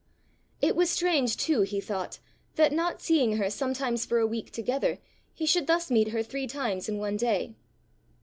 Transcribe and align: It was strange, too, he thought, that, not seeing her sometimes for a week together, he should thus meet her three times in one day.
It 0.63 0.75
was 0.75 0.89
strange, 0.89 1.37
too, 1.37 1.61
he 1.61 1.79
thought, 1.79 2.17
that, 2.55 2.71
not 2.71 3.03
seeing 3.03 3.37
her 3.37 3.51
sometimes 3.51 4.03
for 4.03 4.17
a 4.17 4.25
week 4.25 4.49
together, 4.49 4.97
he 5.31 5.45
should 5.45 5.67
thus 5.67 5.91
meet 5.91 6.07
her 6.07 6.23
three 6.23 6.47
times 6.47 6.89
in 6.89 6.97
one 6.97 7.17
day. 7.17 7.53